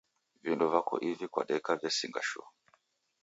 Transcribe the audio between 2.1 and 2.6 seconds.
shuu